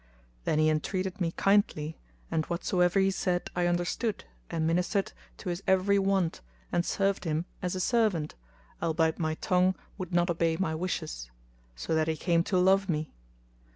[0.45, 1.95] Then he entreated me kindly
[2.31, 7.45] and whatsoever he said I understood and ministered to his every want and served him
[7.61, 8.33] as a servant,
[8.81, 11.29] albeit my tongue would not obey my wishes;
[11.75, 13.11] so that he came to love me.